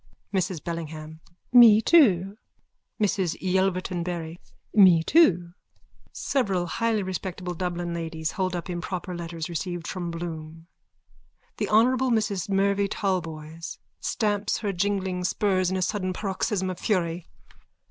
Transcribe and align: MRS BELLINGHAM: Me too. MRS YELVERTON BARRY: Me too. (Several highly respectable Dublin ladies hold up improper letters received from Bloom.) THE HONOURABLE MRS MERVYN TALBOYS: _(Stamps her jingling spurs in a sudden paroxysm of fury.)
MRS 0.33 0.63
BELLINGHAM: 0.63 1.19
Me 1.53 1.79
too. 1.79 2.35
MRS 2.99 3.37
YELVERTON 3.39 4.01
BARRY: 4.01 4.39
Me 4.73 5.03
too. 5.03 5.53
(Several 6.11 6.65
highly 6.65 7.03
respectable 7.03 7.53
Dublin 7.53 7.93
ladies 7.93 8.31
hold 8.31 8.55
up 8.55 8.67
improper 8.67 9.15
letters 9.15 9.47
received 9.47 9.87
from 9.87 10.09
Bloom.) 10.09 10.65
THE 11.57 11.69
HONOURABLE 11.69 12.09
MRS 12.09 12.49
MERVYN 12.49 12.87
TALBOYS: 12.87 13.77
_(Stamps 14.01 14.57
her 14.61 14.73
jingling 14.73 15.23
spurs 15.23 15.69
in 15.69 15.77
a 15.77 15.83
sudden 15.83 16.13
paroxysm 16.13 16.71
of 16.71 16.79
fury.) 16.79 17.27